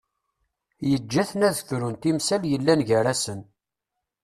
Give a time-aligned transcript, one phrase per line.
[0.89, 3.41] Yeǧǧa-ten ad frun timsal yellan gar-asen.